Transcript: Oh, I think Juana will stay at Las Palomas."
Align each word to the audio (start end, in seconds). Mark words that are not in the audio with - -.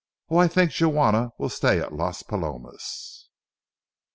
Oh, 0.31 0.37
I 0.37 0.47
think 0.47 0.71
Juana 0.73 1.29
will 1.37 1.49
stay 1.49 1.77
at 1.79 1.93
Las 1.93 2.23
Palomas." 2.23 3.29